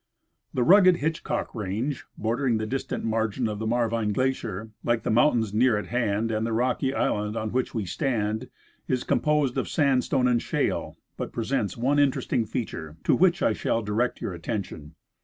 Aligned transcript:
',The 0.55 0.63
rugged 0.63 0.97
Hitchcock 0.97 1.53
range 1.53 2.05
bordering 2.17 2.57
the 2.57 2.65
distant 2.65 3.03
margin 3.05 3.47
of 3.47 3.59
the 3.59 3.67
Marvine 3.67 4.13
glacier, 4.13 4.71
like 4.83 5.03
the 5.03 5.11
mountains 5.11 5.53
near 5.53 5.77
at 5.77 5.89
hand 5.89 6.31
and 6.31 6.43
the 6.43 6.53
rocky 6.53 6.91
island 6.91 7.37
on 7.37 7.51
which 7.51 7.75
we 7.75 7.85
stand, 7.85 8.49
is 8.87 9.03
composed 9.03 9.59
of 9.59 9.69
sandstone 9.69 10.27
and 10.27 10.41
shale, 10.41 10.97
but 11.17 11.31
presents 11.31 11.77
one 11.77 11.99
interesting 11.99 12.45
feature, 12.47 12.97
to 13.03 13.15
which 13.15 13.43
I 13.43 13.53
shall 13.53 13.83
direct 13.83 14.21
your 14.21 14.33
attention. 14.33 14.95